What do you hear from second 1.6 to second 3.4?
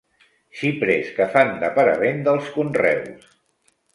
de paravent dels conreus.